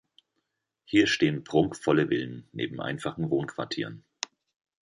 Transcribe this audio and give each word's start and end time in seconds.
Hier 0.85 1.05
stehen 1.05 1.43
prunkvolle 1.43 2.07
Villen 2.07 2.47
neben 2.53 2.81
einfachen 2.81 3.29
Wohnquartieren. 3.29 4.03